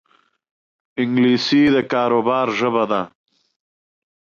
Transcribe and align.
انګلیسي 1.01 1.63
د 1.75 1.77
کاروبار 1.91 2.47
ژبه 2.59 2.83
ده 2.91 3.01